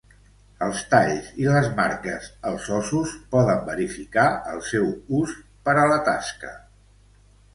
Els 0.67 0.79
talls 0.93 1.27
i 1.41 1.43
les 1.55 1.67
marques 1.79 2.29
als 2.51 2.69
ossos 2.77 3.13
poden 3.35 3.61
verificar 3.69 4.25
el 4.53 4.63
seu 4.69 4.89
ús 5.21 5.35
per 5.69 5.79
a 5.83 5.87
la 5.95 6.01
tasca. 6.09 6.55